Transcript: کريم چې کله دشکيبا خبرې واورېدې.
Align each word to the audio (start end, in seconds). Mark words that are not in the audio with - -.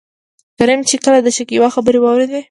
کريم 0.59 0.81
چې 0.89 0.95
کله 1.03 1.17
دشکيبا 1.27 1.67
خبرې 1.75 1.99
واورېدې. 2.01 2.39